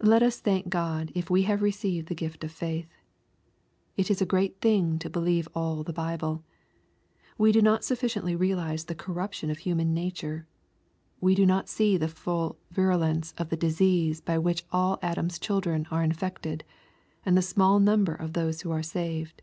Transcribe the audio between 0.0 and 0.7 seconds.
Let us thank